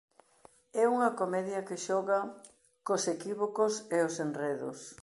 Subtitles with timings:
[0.81, 2.19] É unha comedia que xoga
[2.87, 4.79] cos equívocos e os enredos.